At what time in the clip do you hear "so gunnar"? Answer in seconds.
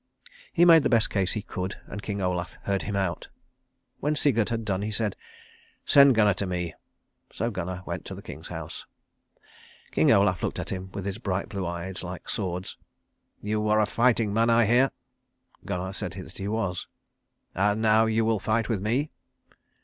7.31-7.83